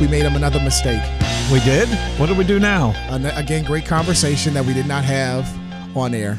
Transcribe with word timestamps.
we 0.00 0.06
made 0.08 0.22
him 0.22 0.36
another 0.36 0.60
mistake. 0.60 1.02
We 1.52 1.60
did. 1.60 1.88
What 2.18 2.26
do 2.26 2.34
we 2.34 2.44
do 2.44 2.58
now? 2.60 2.92
And 3.08 3.26
again, 3.26 3.64
great 3.64 3.86
conversation 3.86 4.54
that 4.54 4.64
we 4.64 4.74
did 4.74 4.86
not 4.86 5.04
have 5.04 5.46
on 5.96 6.14
air. 6.14 6.38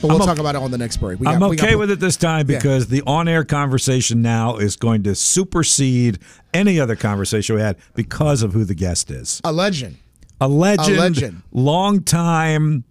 But 0.00 0.08
we'll 0.08 0.22
I'm 0.22 0.26
talk 0.26 0.38
about 0.38 0.54
it 0.54 0.62
on 0.62 0.70
the 0.70 0.78
next 0.78 0.96
break. 0.96 1.20
We 1.20 1.26
I'm 1.26 1.40
got- 1.40 1.50
we 1.50 1.56
okay 1.56 1.70
got- 1.72 1.78
with 1.80 1.90
it 1.90 2.00
this 2.00 2.16
time 2.16 2.48
Yeah. 2.50 2.56
because 2.58 2.86
the 2.88 3.02
on-air 3.06 3.44
conversation 3.44 4.22
now 4.22 4.56
is 4.56 4.76
going 4.76 5.02
to 5.02 5.14
supersede 5.14 6.18
any 6.54 6.80
other 6.80 6.96
conversation 6.96 7.54
we 7.56 7.60
had 7.60 7.76
because 7.94 8.42
of 8.42 8.52
who 8.54 8.64
the 8.64 8.74
guest 8.74 9.10
is. 9.10 9.40
A 9.44 9.52
legend. 9.52 9.96
A 10.40 10.48
legend, 10.48 10.96
A 10.96 11.00
legend. 11.00 11.42
long 11.52 12.02
time 12.02 12.84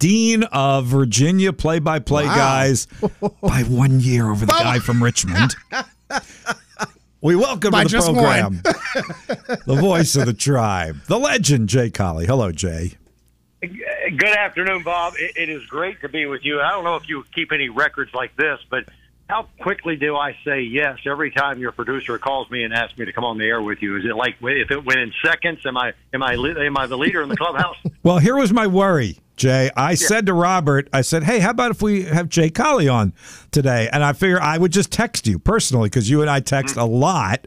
dean 0.00 0.42
of 0.44 0.86
Virginia 0.86 1.52
play-by-play 1.52 2.24
Wow. 2.26 2.34
guys 2.34 2.86
by 3.42 3.62
one 3.62 4.00
year 4.00 4.28
over 4.30 4.44
the 4.46 4.52
guy 4.52 4.78
from 4.80 5.00
Richmond. 5.02 5.54
We 7.22 7.36
welcome 7.36 7.70
By 7.70 7.82
to 7.82 7.84
the 7.84 7.90
just 7.90 8.06
program 8.06 8.62
the 9.66 9.76
voice 9.78 10.16
of 10.16 10.24
the 10.24 10.32
tribe, 10.32 11.02
the 11.06 11.18
legend, 11.18 11.68
Jay 11.68 11.90
Colley. 11.90 12.24
Hello, 12.24 12.50
Jay. 12.50 12.92
Good 13.60 14.24
afternoon, 14.24 14.82
Bob. 14.82 15.12
It, 15.18 15.36
it 15.36 15.48
is 15.50 15.66
great 15.66 16.00
to 16.00 16.08
be 16.08 16.24
with 16.24 16.46
you. 16.46 16.62
I 16.62 16.70
don't 16.70 16.84
know 16.84 16.96
if 16.96 17.10
you 17.10 17.24
keep 17.34 17.52
any 17.52 17.68
records 17.68 18.14
like 18.14 18.34
this, 18.36 18.58
but 18.70 18.88
how 19.28 19.48
quickly 19.60 19.96
do 19.96 20.16
I 20.16 20.34
say 20.46 20.62
yes 20.62 20.98
every 21.04 21.30
time 21.30 21.58
your 21.58 21.72
producer 21.72 22.18
calls 22.18 22.50
me 22.50 22.64
and 22.64 22.72
asks 22.72 22.98
me 22.98 23.04
to 23.04 23.12
come 23.12 23.24
on 23.24 23.36
the 23.36 23.44
air 23.44 23.60
with 23.60 23.82
you? 23.82 23.98
Is 23.98 24.06
it 24.06 24.16
like 24.16 24.36
if 24.40 24.70
it 24.70 24.82
went 24.82 25.00
in 25.00 25.12
seconds? 25.22 25.66
Am 25.66 25.76
I 25.76 25.92
am 26.14 26.22
I 26.22 26.32
am 26.32 26.78
I 26.78 26.86
the 26.86 26.96
leader 26.96 27.20
in 27.20 27.28
the 27.28 27.36
clubhouse? 27.36 27.76
Well, 28.02 28.18
here 28.18 28.36
was 28.36 28.52
my 28.52 28.66
worry, 28.66 29.18
Jay. 29.36 29.70
I 29.76 29.94
said 29.94 30.26
to 30.26 30.32
Robert, 30.32 30.88
I 30.92 31.02
said, 31.02 31.24
"Hey, 31.24 31.40
how 31.40 31.50
about 31.50 31.70
if 31.70 31.82
we 31.82 32.04
have 32.04 32.28
Jay 32.28 32.48
Colley 32.50 32.88
on 32.88 33.12
today?" 33.50 33.88
And 33.92 34.02
I 34.02 34.12
figure 34.14 34.40
I 34.40 34.56
would 34.58 34.72
just 34.72 34.90
text 34.90 35.26
you 35.26 35.38
personally 35.38 35.88
because 35.88 36.08
you 36.08 36.22
and 36.22 36.30
I 36.30 36.40
text 36.40 36.76
a 36.76 36.84
lot. 36.84 37.46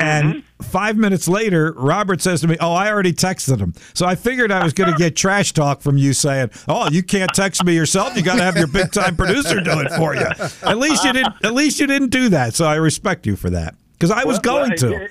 And 0.00 0.42
five 0.62 0.96
minutes 0.96 1.28
later, 1.28 1.74
Robert 1.76 2.22
says 2.22 2.40
to 2.40 2.48
me, 2.48 2.56
"Oh, 2.58 2.72
I 2.72 2.90
already 2.90 3.12
texted 3.12 3.58
him." 3.58 3.74
So 3.92 4.06
I 4.06 4.14
figured 4.14 4.50
I 4.50 4.64
was 4.64 4.72
going 4.72 4.90
to 4.90 4.96
get 4.96 5.14
trash 5.14 5.52
talk 5.52 5.82
from 5.82 5.98
you 5.98 6.14
saying, 6.14 6.48
"Oh, 6.66 6.88
you 6.90 7.02
can't 7.02 7.30
text 7.34 7.62
me 7.62 7.74
yourself. 7.74 8.16
You 8.16 8.22
got 8.22 8.36
to 8.36 8.42
have 8.42 8.56
your 8.56 8.68
big 8.68 8.90
time 8.92 9.16
producer 9.16 9.60
do 9.60 9.80
it 9.80 9.92
for 9.92 10.14
you." 10.14 10.24
At 10.62 10.78
least 10.78 11.04
you 11.04 11.12
didn't. 11.12 11.34
At 11.44 11.52
least 11.52 11.78
you 11.78 11.86
didn't 11.86 12.08
do 12.08 12.30
that. 12.30 12.54
So 12.54 12.64
I 12.64 12.76
respect 12.76 13.26
you 13.26 13.36
for 13.36 13.50
that 13.50 13.74
because 13.92 14.10
I 14.10 14.24
was 14.24 14.36
Well, 14.42 14.66
going 14.66 14.70
well, 14.70 14.78
to. 14.78 15.08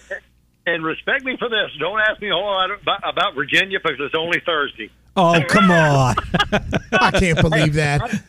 And 0.65 0.83
respect 0.83 1.25
me 1.25 1.37
for 1.37 1.49
this. 1.49 1.71
Don't 1.79 1.99
ask 1.99 2.21
me 2.21 2.29
a 2.29 2.33
whole 2.33 2.45
lot 2.45 2.69
about, 3.03 3.33
Virginia 3.35 3.79
because 3.81 3.97
it's 3.99 4.15
only 4.15 4.41
Thursday. 4.45 4.91
Oh, 5.15 5.41
come 5.47 5.71
on. 5.71 6.15
I 6.91 7.11
can't 7.11 7.41
believe 7.41 7.73
that. 7.73 8.23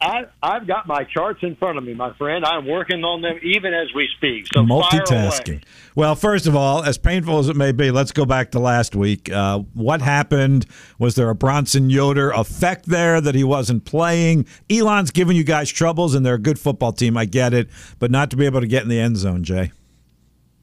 I, 0.00 0.26
I've 0.42 0.66
got 0.66 0.86
my 0.86 1.04
charts 1.04 1.42
in 1.42 1.56
front 1.56 1.78
of 1.78 1.84
me, 1.84 1.94
my 1.94 2.12
friend. 2.14 2.44
I'm 2.44 2.66
working 2.66 3.02
on 3.04 3.22
them 3.22 3.38
even 3.42 3.72
as 3.72 3.88
we 3.94 4.08
speak. 4.16 4.46
So 4.52 4.60
multitasking. 4.60 5.62
Well, 5.94 6.14
first 6.14 6.46
of 6.46 6.54
all, 6.54 6.82
as 6.82 6.98
painful 6.98 7.38
as 7.38 7.48
it 7.48 7.56
may 7.56 7.72
be, 7.72 7.90
let's 7.90 8.12
go 8.12 8.26
back 8.26 8.50
to 8.50 8.58
last 8.58 8.94
week. 8.94 9.30
Uh, 9.32 9.60
what 9.72 10.02
happened? 10.02 10.66
Was 10.98 11.14
there 11.14 11.30
a 11.30 11.34
Bronson 11.34 11.88
Yoder 11.88 12.30
effect 12.32 12.86
there 12.86 13.20
that 13.20 13.34
he 13.34 13.44
wasn't 13.44 13.86
playing? 13.86 14.46
Elon's 14.68 15.10
giving 15.10 15.36
you 15.36 15.44
guys 15.44 15.70
troubles, 15.70 16.14
and 16.14 16.26
they're 16.26 16.34
a 16.34 16.38
good 16.38 16.58
football 16.58 16.92
team. 16.92 17.16
I 17.16 17.24
get 17.24 17.54
it, 17.54 17.68
but 17.98 18.10
not 18.10 18.30
to 18.32 18.36
be 18.36 18.44
able 18.44 18.60
to 18.60 18.66
get 18.66 18.82
in 18.82 18.88
the 18.88 19.00
end 19.00 19.16
zone, 19.16 19.42
Jay. 19.42 19.72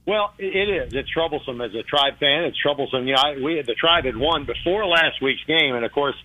Well, 0.05 0.33
it 0.39 0.67
is. 0.67 0.93
It's 0.93 1.09
troublesome 1.09 1.61
as 1.61 1.71
a 1.75 1.83
tribe 1.83 2.17
fan. 2.19 2.45
It's 2.45 2.57
troublesome. 2.57 3.07
You 3.07 3.13
know, 3.13 3.21
I, 3.21 3.35
we 3.35 3.61
the 3.61 3.75
tribe 3.75 4.05
had 4.05 4.17
won 4.17 4.45
before 4.45 4.85
last 4.85 5.21
week's 5.21 5.43
game, 5.45 5.75
and 5.75 5.85
of 5.85 5.91
course, 5.91 6.15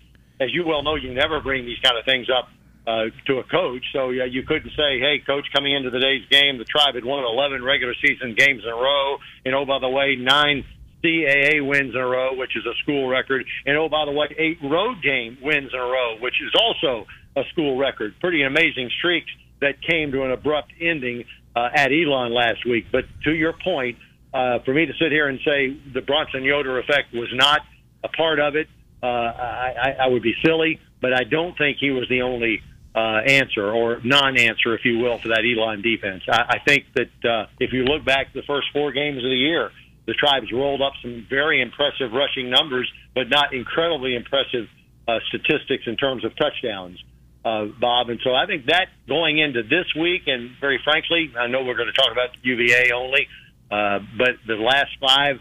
as 0.41 0.53
you 0.53 0.65
well 0.67 0.83
know, 0.83 0.95
you 0.95 1.13
never 1.13 1.41
bring 1.41 1.67
these 1.67 1.79
kind 1.81 1.99
of 1.99 2.05
things 2.07 2.29
up 2.31 2.49
uh, 2.87 3.11
to 3.27 3.39
a 3.39 3.45
coach. 3.45 3.85
So 3.93 4.11
yeah, 4.11 4.25
you 4.25 4.45
couldn't 4.45 4.71
say, 4.71 4.99
"Hey, 4.99 5.21
coach, 5.27 5.45
coming 5.55 5.75
into 5.75 5.91
today's 5.91 6.27
game, 6.31 6.57
the 6.57 6.65
tribe 6.65 6.95
had 6.95 7.05
won 7.05 7.25
11 7.25 7.63
regular 7.63 7.95
season 8.01 8.35
games 8.35 8.63
in 8.65 8.71
a 8.71 8.75
row, 8.75 9.19
and 9.45 9.55
oh 9.55 9.67
by 9.67 9.79
the 9.79 9.91
way, 9.91 10.17
nine 10.17 10.65
CAA 11.05 11.61
wins 11.67 11.95
in 11.95 12.01
a 12.01 12.07
row, 12.07 12.35
which 12.35 12.57
is 12.57 12.65
a 12.65 12.75
school 12.83 13.09
record, 13.09 13.45
and 13.67 13.77
oh 13.77 13.91
by 13.91 14.07
the 14.07 14.13
way, 14.13 14.29
eight 14.39 14.59
road 14.63 15.03
game 15.03 15.37
wins 15.43 15.71
in 15.73 15.79
a 15.79 15.83
row, 15.83 16.17
which 16.19 16.41
is 16.41 16.53
also 16.59 17.07
a 17.37 17.43
school 17.53 17.77
record. 17.77 18.15
Pretty 18.21 18.43
amazing 18.43 18.91
streaks 18.99 19.31
that 19.61 19.83
came 19.83 20.13
to 20.13 20.23
an 20.25 20.31
abrupt 20.33 20.73
ending 20.81 21.25
uh, 21.57 21.71
at 21.75 21.91
Elon 21.91 22.33
last 22.33 22.65
week. 22.67 22.87
But 22.93 23.07
to 23.25 23.35
your 23.35 23.55
point, 23.55 23.97
uh, 24.33 24.59
for 24.65 24.75
me 24.75 24.87
to 24.87 24.93
sit 25.01 25.11
here 25.11 25.29
and 25.29 25.41
say 25.45 25.77
the 25.93 26.03
Bronson 26.03 26.45
Yoder 26.45 26.79
effect 26.79 27.15
was 27.15 27.29
not 27.33 27.63
a 28.05 28.09
part 28.09 28.39
of 28.39 28.55
it, 28.55 28.69
uh, 29.03 29.07
I, 29.07 29.97
I, 30.01 30.07
would 30.09 30.23
be 30.23 30.35
silly. 30.45 30.79
But 31.01 31.13
I 31.13 31.25
don't 31.25 31.57
think 31.57 31.79
he 31.79 31.91
was 31.91 32.09
the 32.09 32.23
only 32.23 32.63
uh, 32.95 32.99
answer 32.99 33.71
or 33.71 34.01
non-answer, 34.05 34.75
if 34.75 34.85
you 34.85 34.99
will, 34.99 35.19
for 35.19 35.29
that 35.29 35.45
Elon 35.45 35.83
defense. 35.83 36.23
I, 36.29 36.57
I 36.57 36.59
think 36.67 36.87
that 36.95 37.29
uh, 37.29 37.47
if 37.59 37.73
you 37.73 37.85
look 37.85 38.05
back 38.05 38.33
the 38.33 38.43
first 38.43 38.69
four 38.73 38.93
games 38.93 39.19
of 39.19 39.31
the 39.31 39.37
year, 39.37 39.71
the 40.07 40.15
tribes 40.15 40.53
rolled 40.53 40.83
up 40.83 40.93
some 41.03 41.27
very 41.29 41.61
impressive 41.61 42.13
rushing 42.13 42.51
numbers, 42.51 42.91
but 43.15 43.29
not 43.29 43.53
incredibly 43.53 44.15
impressive 44.15 44.69
uh, 45.09 45.19
statistics 45.29 45.85
in 45.87 45.97
terms 45.97 46.25
of 46.25 46.37
touchdowns 46.37 47.03
uh, 47.47 47.67
Bob. 47.81 48.11
And 48.11 48.19
so 48.25 48.35
I 48.35 48.47
think 48.47 48.67
that 48.67 48.89
going 49.07 49.39
into 49.39 49.63
this 49.63 49.87
week, 49.99 50.23
and 50.27 50.51
very 50.61 50.81
frankly, 50.83 51.33
I 51.39 51.47
know 51.47 51.63
we're 51.63 51.77
going 51.77 51.93
to 51.95 52.01
talk 52.01 52.11
about 52.11 52.31
UVA 52.43 52.91
only, 52.93 53.29
uh, 53.71 54.01
but 54.19 54.35
the 54.47 54.57
last 54.57 54.91
five 55.01 55.37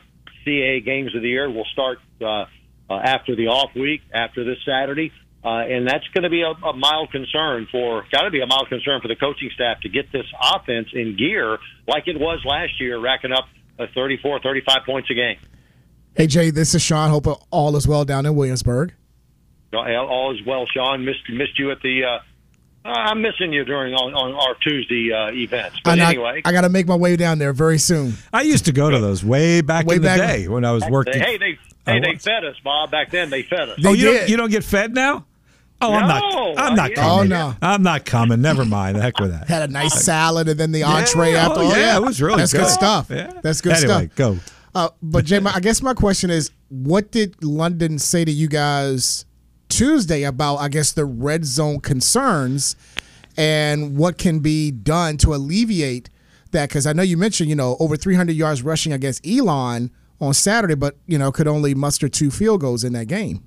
CAA 0.45 0.85
games 0.85 1.15
of 1.15 1.23
the 1.23 1.29
year 1.29 1.49
will 1.49 1.65
start 1.73 1.97
uh, 2.21 2.45
uh, 2.89 2.93
after 2.93 3.35
the 3.35 3.47
off 3.47 3.73
week, 3.73 4.01
after 4.13 4.43
this 4.43 4.57
Saturday. 4.65 5.11
Uh, 5.43 5.65
and 5.65 5.87
that's 5.87 6.07
going 6.13 6.23
to 6.23 6.29
be 6.29 6.41
a, 6.41 6.51
a 6.51 6.75
mild 6.75 7.11
concern 7.11 7.67
for, 7.71 8.03
got 8.11 8.21
to 8.21 8.31
be 8.31 8.41
a 8.41 8.47
mild 8.47 8.67
concern 8.69 9.01
for 9.01 9.07
the 9.07 9.15
coaching 9.15 9.49
staff 9.53 9.79
to 9.81 9.89
get 9.89 10.11
this 10.11 10.25
offense 10.41 10.89
in 10.93 11.17
gear 11.17 11.57
like 11.87 12.07
it 12.07 12.19
was 12.19 12.39
last 12.45 12.79
year, 12.79 12.99
racking 12.99 13.31
up 13.31 13.47
uh, 13.79 13.85
34, 13.95 14.41
35 14.41 14.77
points 14.85 15.09
a 15.09 15.15
game. 15.15 15.37
Hey 16.15 16.27
Jay, 16.27 16.49
this 16.49 16.73
is 16.73 16.81
Sean. 16.81 17.09
Hope 17.09 17.27
all 17.51 17.75
is 17.75 17.87
well 17.87 18.05
down 18.05 18.25
in 18.25 18.35
Williamsburg. 18.35 18.93
All 19.73 20.33
is 20.33 20.45
well, 20.45 20.65
Sean. 20.67 21.03
Missed 21.05 21.29
missed 21.29 21.57
you 21.59 21.71
at 21.71 21.81
the. 21.81 22.03
Uh, 22.05 22.19
I'm 22.87 23.21
missing 23.21 23.51
you 23.51 23.65
during 23.65 23.95
on, 23.95 24.13
on 24.13 24.33
our 24.35 24.53
Tuesday 24.61 25.11
uh, 25.11 25.31
events. 25.31 25.79
But 25.83 25.93
And 25.93 26.01
anyway, 26.01 26.43
I, 26.45 26.51
got 26.51 26.61
to 26.61 26.69
make 26.69 26.85
my 26.87 26.95
way 26.95 27.15
down 27.15 27.39
there 27.39 27.51
very 27.51 27.79
soon. 27.79 28.13
I 28.31 28.43
used 28.43 28.65
to 28.65 28.71
go 28.71 28.91
to 28.91 28.99
those 28.99 29.25
way 29.25 29.61
back 29.61 29.87
Way 29.87 29.95
in 29.95 30.01
the 30.03 30.07
back- 30.07 30.19
day 30.19 30.47
when 30.47 30.63
I 30.63 30.71
was 30.71 30.85
working. 30.87 31.19
hey, 31.19 31.37
they 31.37 31.57
hey 31.87 31.99
they 31.99 32.15
fed 32.15 32.45
us, 32.45 32.55
Bob. 32.63 32.91
Back 32.91 33.09
then 33.09 33.31
they 33.31 33.41
fed 33.41 33.69
us. 33.69 33.79
They 33.81 33.89
oh, 33.89 33.93
you 33.93 34.05
don't, 34.13 34.29
you 34.29 34.37
don't 34.37 34.51
get 34.51 34.63
fed 34.63 34.93
now? 34.93 35.25
Oh, 35.81 35.93
I'm 35.93 36.07
not. 36.07 36.57
I'm 36.59 36.75
not 36.75 36.91
I- 36.91 36.93
coming. 36.93 37.33
Oh, 37.33 37.49
no. 37.49 37.55
I'm 37.61 37.81
not 37.81 38.05
coming. 38.05 38.39
Never 38.41 38.65
mind. 38.65 38.97
The 38.97 39.01
heck 39.01 39.19
with 39.19 39.31
that. 39.31 39.47
Had 39.47 39.67
a 39.67 39.73
nice 39.73 40.03
salad 40.05 40.47
and 40.47 40.59
then 40.59 40.71
the 40.71 40.83
entree 40.83 41.31
Yeah, 41.31 41.47
after. 41.47 41.61
oh, 41.61 41.65
all. 41.65 41.75
yeah, 41.75 41.97
it 41.97 42.01
was 42.03 42.21
really 42.21 42.37
That's 42.37 42.53
good, 42.53 42.59
good. 42.61 42.69
stuff. 42.69 43.07
Yeah. 43.09 43.31
That's 43.41 43.61
good 43.61 43.73
anyway, 43.73 44.05
stuff. 44.13 44.15
go. 44.15 44.37
Uh, 44.75 44.89
but 45.01 45.25
Jay, 45.25 45.37
I 45.43 45.59
guess 45.59 45.81
my 45.81 45.93
question 45.95 46.29
is, 46.29 46.51
what 46.69 47.09
did 47.11 47.43
London 47.43 47.97
say 47.97 48.23
to 48.25 48.31
you 48.31 48.47
guys 48.47 49.25
Tuesday 49.69 50.23
about, 50.23 50.57
I 50.57 50.69
guess, 50.69 50.91
the 50.91 51.05
red 51.05 51.45
zone 51.45 51.79
concerns, 51.79 52.75
and 53.37 53.97
what 53.97 54.17
can 54.17 54.39
be 54.39 54.71
done 54.71 55.17
to 55.17 55.33
alleviate 55.33 56.09
that? 56.51 56.69
Because 56.69 56.87
I 56.87 56.93
know 56.93 57.03
you 57.03 57.17
mentioned, 57.17 57.49
you 57.49 57.55
know, 57.55 57.75
over 57.79 57.97
300 57.97 58.33
yards 58.33 58.63
rushing 58.63 58.93
against 58.93 59.25
Elon 59.27 59.91
on 60.21 60.33
Saturday, 60.33 60.75
but 60.75 60.95
you 61.07 61.17
know, 61.17 61.31
could 61.31 61.47
only 61.47 61.73
muster 61.73 62.07
two 62.07 62.31
field 62.31 62.61
goals 62.61 62.83
in 62.83 62.93
that 62.93 63.07
game. 63.07 63.43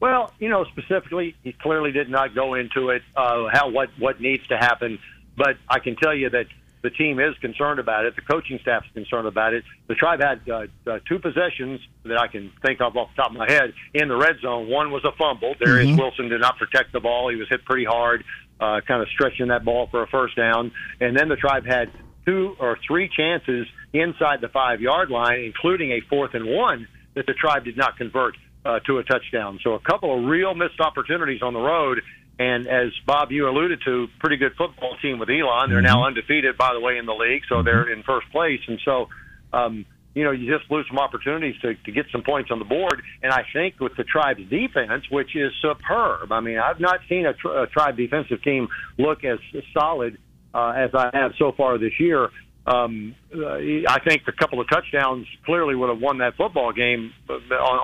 Well, 0.00 0.32
you 0.38 0.48
know, 0.48 0.64
specifically, 0.64 1.34
he 1.42 1.52
clearly 1.52 1.92
did 1.92 2.10
not 2.10 2.34
go 2.34 2.54
into 2.54 2.90
it. 2.90 3.02
Uh, 3.16 3.48
how 3.52 3.70
what 3.70 3.90
what 3.98 4.20
needs 4.20 4.46
to 4.48 4.56
happen, 4.56 4.98
but 5.36 5.56
I 5.68 5.78
can 5.78 5.96
tell 5.96 6.14
you 6.14 6.30
that 6.30 6.46
the 6.84 6.90
team 6.90 7.18
is 7.18 7.34
concerned 7.40 7.80
about 7.80 8.04
it. 8.04 8.14
The 8.14 8.20
coaching 8.20 8.58
staff 8.60 8.84
is 8.84 8.92
concerned 8.92 9.26
about 9.26 9.54
it. 9.54 9.64
The 9.88 9.94
tribe 9.94 10.20
had 10.20 10.46
uh, 10.46 10.66
uh, 10.86 10.98
two 11.08 11.18
possessions 11.18 11.80
that 12.04 12.20
I 12.20 12.28
can 12.28 12.52
think 12.60 12.82
of 12.82 12.94
off 12.94 13.08
the 13.16 13.22
top 13.22 13.30
of 13.30 13.38
my 13.38 13.50
head 13.50 13.72
in 13.94 14.08
the 14.08 14.16
red 14.16 14.36
zone. 14.42 14.68
One 14.68 14.92
was 14.92 15.02
a 15.02 15.12
fumble. 15.16 15.54
Darius 15.58 15.96
Wilson 15.96 16.28
did 16.28 16.42
not 16.42 16.58
protect 16.58 16.92
the 16.92 17.00
ball. 17.00 17.30
He 17.30 17.36
was 17.36 17.48
hit 17.48 17.64
pretty 17.64 17.86
hard, 17.86 18.22
uh, 18.60 18.82
kind 18.86 19.00
of 19.00 19.08
stretching 19.08 19.48
that 19.48 19.64
ball 19.64 19.88
for 19.90 20.02
a 20.02 20.06
first 20.06 20.36
down. 20.36 20.72
And 21.00 21.16
then 21.16 21.30
the 21.30 21.36
tribe 21.36 21.64
had 21.64 21.90
two 22.26 22.54
or 22.60 22.78
three 22.86 23.08
chances 23.08 23.66
inside 23.94 24.42
the 24.42 24.48
five 24.48 24.82
yard 24.82 25.08
line, 25.08 25.40
including 25.40 25.90
a 25.92 26.02
fourth 26.10 26.34
and 26.34 26.46
one 26.46 26.86
that 27.14 27.24
the 27.24 27.32
tribe 27.32 27.64
did 27.64 27.78
not 27.78 27.96
convert 27.96 28.36
uh, 28.66 28.80
to 28.80 28.98
a 28.98 29.04
touchdown. 29.04 29.58
So 29.64 29.72
a 29.72 29.80
couple 29.80 30.18
of 30.18 30.26
real 30.26 30.54
missed 30.54 30.80
opportunities 30.80 31.40
on 31.40 31.54
the 31.54 31.60
road. 31.60 32.02
And 32.38 32.66
as 32.66 32.88
Bob, 33.06 33.30
you 33.30 33.48
alluded 33.48 33.80
to, 33.84 34.08
pretty 34.18 34.36
good 34.36 34.54
football 34.56 34.96
team 35.00 35.18
with 35.18 35.30
Elon. 35.30 35.70
They're 35.70 35.80
now 35.80 36.04
undefeated, 36.04 36.56
by 36.56 36.72
the 36.72 36.80
way, 36.80 36.98
in 36.98 37.06
the 37.06 37.14
league, 37.14 37.42
so 37.48 37.62
they're 37.62 37.88
in 37.88 38.02
first 38.02 38.28
place. 38.32 38.60
And 38.66 38.80
so, 38.84 39.08
um, 39.52 39.86
you 40.14 40.24
know, 40.24 40.32
you 40.32 40.52
just 40.52 40.68
lose 40.70 40.86
some 40.88 40.98
opportunities 40.98 41.54
to, 41.62 41.74
to 41.74 41.92
get 41.92 42.06
some 42.10 42.22
points 42.22 42.50
on 42.50 42.58
the 42.58 42.64
board. 42.64 43.02
And 43.22 43.32
I 43.32 43.44
think 43.52 43.78
with 43.78 43.96
the 43.96 44.04
tribe's 44.04 44.48
defense, 44.48 45.04
which 45.10 45.36
is 45.36 45.52
superb. 45.62 46.32
I 46.32 46.40
mean, 46.40 46.58
I've 46.58 46.80
not 46.80 47.00
seen 47.08 47.24
a, 47.26 47.34
tri- 47.34 47.64
a 47.64 47.66
tribe 47.66 47.96
defensive 47.96 48.42
team 48.42 48.68
look 48.98 49.22
as 49.22 49.38
solid 49.72 50.18
uh, 50.52 50.72
as 50.76 50.90
I 50.94 51.10
have 51.12 51.32
so 51.38 51.52
far 51.52 51.78
this 51.78 51.98
year. 52.00 52.30
Um, 52.66 53.14
uh, 53.34 53.56
I 53.88 53.98
think 54.06 54.22
a 54.26 54.32
couple 54.32 54.60
of 54.60 54.68
touchdowns 54.68 55.26
clearly 55.44 55.74
would 55.74 55.90
have 55.90 56.00
won 56.00 56.18
that 56.18 56.36
football 56.36 56.72
game 56.72 57.12
uh, 57.28 57.34
on, 57.34 57.40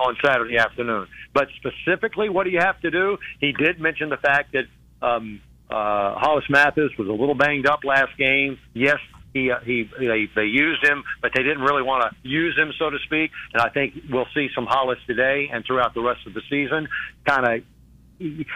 on 0.09 0.17
Saturday 0.25 0.57
afternoon. 0.57 1.07
But 1.33 1.49
specifically, 1.57 2.29
what 2.29 2.45
do 2.45 2.49
you 2.49 2.59
have 2.59 2.79
to 2.81 2.89
do? 2.89 3.17
He 3.39 3.51
did 3.51 3.79
mention 3.79 4.09
the 4.09 4.17
fact 4.17 4.53
that 4.53 4.65
um, 5.05 5.41
uh, 5.69 6.15
Hollis 6.17 6.45
Mathis 6.49 6.91
was 6.97 7.07
a 7.07 7.11
little 7.11 7.35
banged 7.35 7.67
up 7.67 7.83
last 7.83 8.17
game. 8.17 8.57
Yes, 8.73 8.97
he 9.33 9.51
uh, 9.51 9.59
he 9.59 9.87
they, 9.99 10.27
they 10.35 10.45
used 10.45 10.83
him, 10.83 11.03
but 11.21 11.31
they 11.35 11.43
didn't 11.43 11.61
really 11.61 11.83
want 11.83 12.03
to 12.03 12.27
use 12.27 12.57
him, 12.57 12.73
so 12.79 12.89
to 12.89 12.97
speak. 13.05 13.31
And 13.53 13.61
I 13.61 13.69
think 13.69 13.93
we'll 14.09 14.27
see 14.33 14.49
some 14.55 14.65
Hollis 14.65 14.99
today 15.05 15.49
and 15.53 15.63
throughout 15.63 15.93
the 15.93 16.01
rest 16.01 16.25
of 16.25 16.33
the 16.33 16.41
season, 16.49 16.87
kind 17.25 17.45
of 17.45 17.63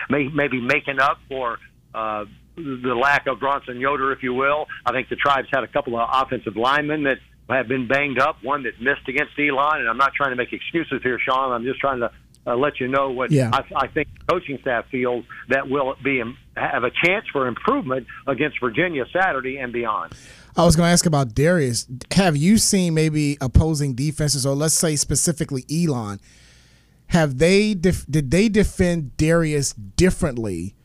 may, 0.10 0.28
maybe 0.28 0.60
making 0.60 1.00
up 1.00 1.20
for. 1.30 1.60
Uh, 1.94 2.26
the 2.56 2.96
lack 2.96 3.28
of 3.28 3.40
Bronson 3.40 3.80
Yoder, 3.80 4.12
if 4.12 4.24
you 4.24 4.34
will. 4.34 4.68
I 4.86 4.92
think 4.92 5.10
the 5.10 5.16
Tribes 5.16 5.48
had 5.54 5.64
a 5.64 5.68
couple 5.68 6.00
of 6.00 6.10
offensive 6.12 6.56
linemen 6.56 7.04
that 7.04 7.18
have 7.50 7.68
been 7.68 7.88
banged 7.88 8.20
up. 8.20 8.38
One 8.44 8.64
that 8.64 8.80
missed 8.80 9.08
against 9.08 9.34
Elon, 9.38 9.80
and 9.80 9.90
I'm 9.90 9.98
not 9.98 10.14
trying 10.14 10.32
to 10.32 10.36
make 10.36 10.54
excuses 10.54 11.02
here, 11.04 11.20
Sean. 11.20 11.52
I'm 11.52 11.64
just 11.64 11.80
trying 11.80 12.00
to 12.00 12.12
uh, 12.48 12.56
let 12.56 12.80
you 12.80 12.88
know 12.88 13.12
what 13.12 13.32
yeah. 13.32 13.50
I, 13.52 13.64
I 13.76 13.88
think 13.88 14.08
the 14.20 14.34
coaching 14.34 14.58
staff 14.62 14.86
feels 14.90 15.26
that 15.50 15.70
will 15.70 15.96
be 16.04 16.22
have 16.56 16.84
a 16.84 16.92
chance 17.04 17.26
for 17.32 17.48
improvement 17.48 18.08
against 18.28 18.60
Virginia 18.60 19.06
Saturday 19.12 19.58
and 19.58 19.74
beyond. 19.74 20.14
I 20.58 20.64
was 20.64 20.76
going 20.76 20.88
to 20.88 20.92
ask 20.92 21.06
about 21.06 21.36
Darius. 21.36 21.86
Have 22.12 22.38
you 22.38 22.58
seen 22.58 22.94
maybe 22.94 23.38
opposing 23.42 23.94
defenses, 23.94 24.46
or 24.46 24.56
let's 24.56 24.74
say 24.74 24.96
specifically 24.96 25.66
Elon? 25.70 26.20
Have 27.08 27.38
they 27.38 27.74
def- 27.74 28.06
did 28.10 28.32
they 28.32 28.48
defend 28.50 29.18
Darius 29.18 29.74
differently 29.74 30.76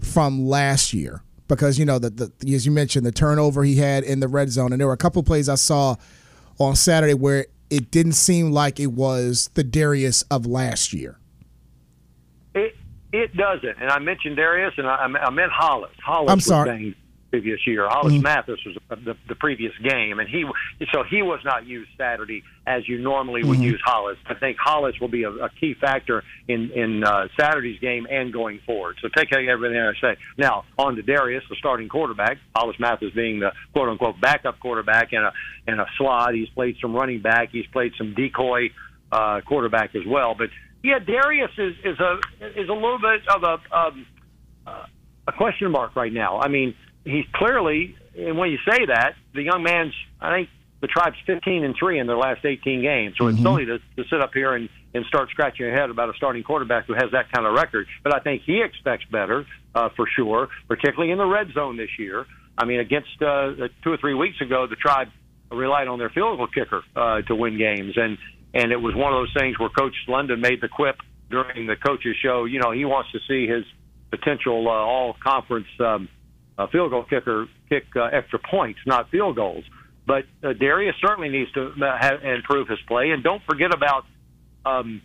from 0.00 0.46
last 0.46 0.92
year? 0.92 1.22
Because 1.46 1.78
you 1.78 1.84
know 1.84 1.98
the, 1.98 2.10
the 2.10 2.54
as 2.54 2.66
you 2.66 2.72
mentioned 2.72 3.06
the 3.06 3.12
turnover 3.12 3.64
he 3.64 3.76
had 3.76 4.04
in 4.04 4.20
the 4.20 4.28
red 4.28 4.50
zone, 4.50 4.72
and 4.72 4.80
there 4.80 4.86
were 4.86 4.92
a 4.92 4.98
couple 4.98 5.22
plays 5.22 5.48
I 5.48 5.54
saw 5.54 5.96
on 6.58 6.76
Saturday 6.76 7.14
where 7.14 7.46
it 7.70 7.90
didn't 7.90 8.12
seem 8.12 8.50
like 8.50 8.78
it 8.80 8.88
was 8.88 9.48
the 9.54 9.64
Darius 9.64 10.22
of 10.30 10.46
last 10.46 10.92
year. 10.92 11.18
It 12.54 12.76
it 13.12 13.34
doesn't, 13.34 13.78
and 13.80 13.90
I 13.90 13.98
mentioned 13.98 14.36
Darius, 14.36 14.74
and 14.76 14.86
I, 14.86 14.96
I 14.96 15.30
meant 15.30 15.52
Hollis. 15.52 15.92
Hollis 16.04 16.30
I'm 16.30 16.40
sorry. 16.40 16.70
banged 16.70 16.94
previous 17.30 17.60
year. 17.66 17.86
Hollis 17.88 18.14
mm-hmm. 18.14 18.22
Mathis 18.22 18.58
was 18.64 18.76
the, 18.88 19.16
the 19.28 19.34
previous 19.34 19.72
game, 19.82 20.18
and 20.18 20.28
he 20.28 20.44
so 20.92 21.02
he 21.08 21.22
was 21.22 21.40
not 21.44 21.66
used 21.66 21.90
Saturday 21.96 22.42
as 22.66 22.88
you 22.88 22.98
normally 22.98 23.44
would 23.44 23.58
mm-hmm. 23.58 23.64
use 23.64 23.82
Hollis. 23.84 24.18
I 24.26 24.34
think 24.34 24.56
Hollis 24.58 24.94
will 25.00 25.08
be 25.08 25.24
a, 25.24 25.30
a 25.30 25.50
key 25.60 25.74
factor 25.74 26.24
in 26.46 26.70
in 26.70 27.04
uh, 27.04 27.28
Saturday's 27.38 27.78
game 27.80 28.06
and 28.10 28.32
going 28.32 28.60
forward. 28.66 28.96
So 29.02 29.08
take 29.08 29.32
everything 29.32 29.78
I 29.78 29.92
say. 30.00 30.16
Now 30.36 30.64
on 30.78 30.96
to 30.96 31.02
Darius, 31.02 31.44
the 31.48 31.56
starting 31.56 31.88
quarterback. 31.88 32.38
Hollis 32.54 32.76
Mathis 32.78 33.12
being 33.14 33.40
the 33.40 33.52
quote 33.72 33.88
unquote 33.88 34.20
backup 34.20 34.58
quarterback 34.60 35.12
in 35.12 35.22
a 35.22 35.32
in 35.66 35.78
a 35.80 35.86
slot. 35.96 36.34
He's 36.34 36.48
played 36.50 36.76
some 36.80 36.94
running 36.94 37.20
back. 37.20 37.50
He's 37.52 37.66
played 37.66 37.92
some 37.98 38.14
decoy 38.14 38.70
uh, 39.12 39.40
quarterback 39.46 39.94
as 39.94 40.02
well. 40.06 40.34
But 40.36 40.48
yeah, 40.82 40.98
Darius 40.98 41.50
is 41.58 41.74
is 41.84 41.98
a 42.00 42.20
is 42.58 42.68
a 42.68 42.72
little 42.72 42.98
bit 42.98 43.28
of 43.28 43.42
a 43.42 43.76
um, 43.76 44.06
uh, 44.66 44.86
a 45.26 45.32
question 45.32 45.70
mark 45.70 45.94
right 45.94 46.12
now. 46.12 46.40
I 46.40 46.48
mean 46.48 46.74
he's 47.04 47.24
clearly, 47.32 47.96
and 48.16 48.38
when 48.38 48.50
you 48.50 48.58
say 48.68 48.86
that, 48.86 49.14
the 49.34 49.42
young 49.42 49.62
man's, 49.62 49.94
I 50.20 50.34
think 50.34 50.48
the 50.80 50.86
tribe's 50.86 51.16
15 51.26 51.64
and 51.64 51.74
three 51.78 51.98
in 51.98 52.06
their 52.06 52.16
last 52.16 52.44
18 52.44 52.82
games. 52.82 53.16
So 53.18 53.24
mm-hmm. 53.24 53.34
it's 53.34 53.42
silly 53.42 53.66
to, 53.66 53.78
to 53.78 54.08
sit 54.08 54.20
up 54.20 54.30
here 54.32 54.54
and, 54.54 54.68
and 54.94 55.04
start 55.06 55.30
scratching 55.30 55.66
your 55.66 55.74
head 55.74 55.90
about 55.90 56.08
a 56.08 56.12
starting 56.16 56.42
quarterback 56.42 56.86
who 56.86 56.94
has 56.94 57.10
that 57.12 57.32
kind 57.32 57.46
of 57.46 57.54
record. 57.54 57.86
But 58.02 58.14
I 58.14 58.20
think 58.20 58.42
he 58.44 58.62
expects 58.62 59.04
better 59.10 59.46
uh, 59.74 59.88
for 59.96 60.06
sure, 60.06 60.48
particularly 60.68 61.10
in 61.10 61.18
the 61.18 61.26
red 61.26 61.48
zone 61.52 61.76
this 61.76 61.90
year. 61.98 62.26
I 62.56 62.64
mean, 62.64 62.80
against 62.80 63.20
uh, 63.22 63.68
two 63.82 63.92
or 63.92 63.96
three 63.98 64.14
weeks 64.14 64.40
ago, 64.40 64.66
the 64.66 64.76
tribe 64.76 65.08
relied 65.50 65.88
on 65.88 65.98
their 65.98 66.10
field 66.10 66.38
goal 66.38 66.48
kicker 66.48 66.82
uh, 66.96 67.22
to 67.22 67.34
win 67.34 67.56
games, 67.56 67.94
and 67.96 68.18
and 68.54 68.72
it 68.72 68.80
was 68.80 68.94
one 68.94 69.12
of 69.12 69.20
those 69.20 69.34
things 69.38 69.58
where 69.58 69.68
Coach 69.68 69.94
London 70.08 70.40
made 70.40 70.60
the 70.60 70.68
quip 70.68 70.96
during 71.30 71.66
the 71.66 71.76
coaches 71.76 72.16
show. 72.20 72.46
You 72.46 72.60
know, 72.60 72.72
he 72.72 72.84
wants 72.84 73.12
to 73.12 73.18
see 73.28 73.46
his 73.46 73.64
potential 74.10 74.66
uh, 74.68 74.72
all 74.72 75.14
conference. 75.22 75.68
Um, 75.78 76.08
a 76.58 76.68
field 76.68 76.90
goal 76.90 77.04
kicker 77.04 77.46
kick 77.68 77.84
uh, 77.96 78.04
extra 78.04 78.38
points, 78.38 78.80
not 78.86 79.10
field 79.10 79.36
goals. 79.36 79.64
But 80.06 80.24
uh, 80.42 80.54
Darius 80.54 80.96
certainly 81.00 81.28
needs 81.28 81.52
to 81.52 81.68
uh, 81.68 81.98
have, 81.98 82.24
improve 82.24 82.68
his 82.68 82.78
play, 82.88 83.10
and 83.10 83.22
don't 83.22 83.42
forget 83.44 83.72
about 83.72 84.06
um, 84.64 85.02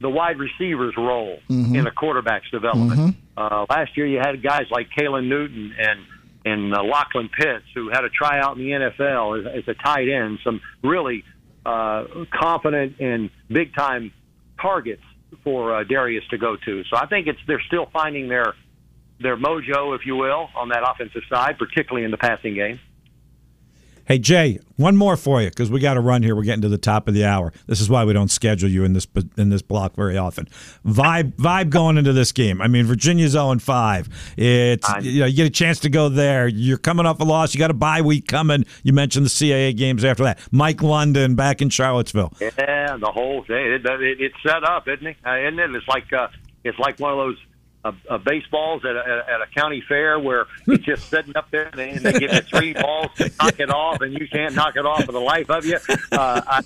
the 0.00 0.10
wide 0.10 0.38
receivers 0.38 0.94
role 0.96 1.38
mm-hmm. 1.48 1.74
in 1.74 1.86
a 1.86 1.90
quarterback's 1.90 2.50
development. 2.50 3.00
Mm-hmm. 3.00 3.20
Uh, 3.36 3.66
last 3.68 3.96
year, 3.96 4.06
you 4.06 4.18
had 4.18 4.42
guys 4.42 4.66
like 4.70 4.88
Kalen 4.96 5.28
Newton 5.28 5.74
and 5.78 6.00
and 6.44 6.74
uh, 6.74 6.82
Lachlan 6.82 7.28
Pitts 7.28 7.64
who 7.74 7.88
had 7.88 8.04
a 8.04 8.08
tryout 8.08 8.56
in 8.56 8.64
the 8.64 8.70
NFL 8.70 9.40
as, 9.40 9.62
as 9.62 9.68
a 9.68 9.74
tight 9.74 10.08
end, 10.08 10.38
some 10.44 10.60
really 10.82 11.24
uh, 11.64 12.04
confident 12.30 13.00
and 13.00 13.30
big 13.48 13.74
time 13.74 14.12
targets 14.60 15.02
for 15.42 15.74
uh, 15.74 15.84
Darius 15.84 16.24
to 16.30 16.38
go 16.38 16.56
to. 16.56 16.84
So 16.84 16.96
I 16.96 17.06
think 17.06 17.26
it's 17.26 17.40
they're 17.48 17.62
still 17.66 17.86
finding 17.92 18.28
their 18.28 18.54
their 19.20 19.36
mojo, 19.36 19.94
if 19.96 20.06
you 20.06 20.16
will, 20.16 20.48
on 20.54 20.68
that 20.70 20.82
offensive 20.88 21.22
side, 21.28 21.58
particularly 21.58 22.04
in 22.04 22.10
the 22.10 22.18
passing 22.18 22.54
game. 22.54 22.78
Hey 24.06 24.20
Jay, 24.20 24.60
one 24.76 24.96
more 24.96 25.16
for 25.16 25.42
you 25.42 25.48
because 25.48 25.68
we 25.68 25.80
got 25.80 25.94
to 25.94 26.00
run 26.00 26.22
here. 26.22 26.36
We're 26.36 26.44
getting 26.44 26.62
to 26.62 26.68
the 26.68 26.78
top 26.78 27.08
of 27.08 27.14
the 27.14 27.24
hour. 27.24 27.52
This 27.66 27.80
is 27.80 27.90
why 27.90 28.04
we 28.04 28.12
don't 28.12 28.30
schedule 28.30 28.70
you 28.70 28.84
in 28.84 28.92
this 28.92 29.04
in 29.36 29.48
this 29.48 29.62
block 29.62 29.96
very 29.96 30.16
often. 30.16 30.46
Vibe 30.86 31.34
vibe 31.34 31.70
going 31.70 31.98
into 31.98 32.12
this 32.12 32.30
game. 32.30 32.62
I 32.62 32.68
mean, 32.68 32.86
Virginia's 32.86 33.32
zero 33.32 33.50
and 33.50 33.60
five. 33.60 34.08
It's 34.36 34.88
you 35.02 35.20
know 35.20 35.26
you 35.26 35.34
get 35.34 35.46
a 35.48 35.50
chance 35.50 35.80
to 35.80 35.88
go 35.88 36.08
there. 36.08 36.46
You're 36.46 36.78
coming 36.78 37.04
off 37.04 37.18
a 37.18 37.24
loss. 37.24 37.52
You 37.52 37.58
got 37.58 37.72
a 37.72 37.74
bye 37.74 38.00
week 38.00 38.28
coming. 38.28 38.64
You 38.84 38.92
mentioned 38.92 39.26
the 39.26 39.30
CAA 39.30 39.76
games 39.76 40.04
after 40.04 40.22
that. 40.22 40.38
Mike 40.52 40.84
London 40.84 41.34
back 41.34 41.60
in 41.60 41.68
Charlottesville. 41.68 42.32
Yeah, 42.40 42.96
the 43.00 43.10
whole 43.12 43.42
thing. 43.42 43.56
It, 43.56 43.84
it, 43.84 44.20
it's 44.20 44.36
set 44.40 44.62
up, 44.62 44.86
isn't 44.86 45.04
it? 45.04 45.16
Uh, 45.26 45.36
isn't 45.36 45.58
it? 45.58 45.74
It's 45.74 45.88
like 45.88 46.12
uh, 46.12 46.28
it's 46.62 46.78
like 46.78 47.00
one 47.00 47.10
of 47.10 47.18
those 47.18 47.38
a, 48.08 48.18
baseballs 48.18 48.84
at 48.84 48.96
a, 48.96 49.24
at 49.28 49.40
a 49.40 49.46
county 49.54 49.82
fair 49.88 50.18
where 50.18 50.46
it's 50.66 50.84
just 50.84 51.08
sitting 51.10 51.36
up 51.36 51.50
there 51.50 51.66
and 51.66 51.74
they, 51.74 51.90
and 51.90 52.00
they 52.00 52.12
give 52.12 52.32
you 52.32 52.40
three 52.40 52.72
balls 52.80 53.10
to 53.16 53.30
knock 53.40 53.58
it 53.58 53.70
off, 53.70 54.00
and 54.00 54.12
you 54.12 54.28
can't 54.28 54.54
knock 54.54 54.76
it 54.76 54.86
off 54.86 55.04
for 55.04 55.12
the 55.12 55.20
life 55.20 55.50
of 55.50 55.64
you. 55.64 55.78
Uh, 56.12 56.42
I, 56.46 56.62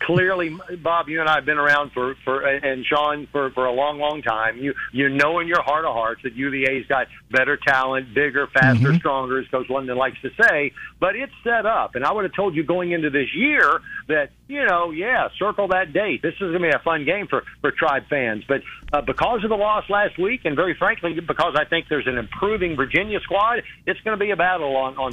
clearly, 0.00 0.56
Bob, 0.82 1.08
you 1.08 1.20
and 1.20 1.28
I 1.28 1.36
have 1.36 1.44
been 1.44 1.58
around 1.58 1.92
for 1.92 2.14
for 2.24 2.46
and 2.46 2.84
Sean 2.84 3.26
for 3.32 3.50
for 3.50 3.66
a 3.66 3.72
long, 3.72 3.98
long 3.98 4.22
time. 4.22 4.58
You 4.58 4.74
you 4.92 5.08
know 5.08 5.40
in 5.40 5.48
your 5.48 5.62
heart 5.62 5.84
of 5.84 5.94
hearts 5.94 6.22
that 6.22 6.34
UVA's 6.34 6.86
got 6.86 7.08
better 7.30 7.56
talent, 7.56 8.14
bigger, 8.14 8.46
faster, 8.46 8.88
mm-hmm. 8.88 8.96
stronger, 8.98 9.40
as 9.40 9.48
Coach 9.48 9.68
London 9.68 9.96
likes 9.96 10.20
to 10.22 10.30
say. 10.40 10.72
But 11.00 11.16
it's 11.16 11.32
set 11.44 11.66
up, 11.66 11.94
and 11.94 12.04
I 12.04 12.12
would 12.12 12.24
have 12.24 12.34
told 12.34 12.54
you 12.54 12.62
going 12.62 12.92
into 12.92 13.10
this 13.10 13.34
year 13.34 13.80
that 14.08 14.30
you 14.48 14.64
know, 14.64 14.90
yeah, 14.90 15.28
circle 15.38 15.68
that 15.68 15.92
date. 15.92 16.22
This 16.22 16.34
is 16.34 16.40
going 16.40 16.52
to 16.54 16.58
be 16.60 16.68
a 16.68 16.78
fun 16.78 17.04
game 17.04 17.26
for 17.26 17.42
for 17.60 17.72
Tribe 17.72 18.04
fans. 18.08 18.44
But 18.46 18.62
uh, 18.92 19.00
because 19.00 19.42
of 19.42 19.50
the 19.50 19.56
loss 19.56 19.88
last 19.90 20.18
week, 20.26 20.40
and 20.44 20.56
very 20.56 20.74
frankly, 20.74 21.12
because 21.32 21.54
I 21.54 21.64
think 21.64 21.86
there's 21.88 22.08
an 22.08 22.18
improving 22.18 22.74
Virginia 22.74 23.20
squad, 23.22 23.62
it's 23.86 24.00
going 24.00 24.18
to 24.18 24.22
be 24.26 24.32
a 24.32 24.36
battle 24.36 24.74
on 24.76 24.90
on 24.96 25.04